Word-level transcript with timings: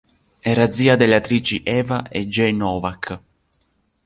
Era 0.41 0.67
zia 0.71 0.95
delle 0.95 1.13
attrici 1.13 1.61
Eva 1.63 2.09
e 2.09 2.27
Jane 2.27 2.53
Novak. 2.53 3.19